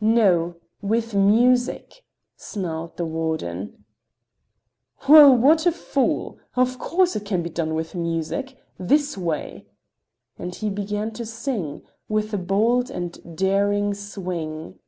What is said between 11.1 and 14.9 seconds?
to sing, with a bold and daring swing.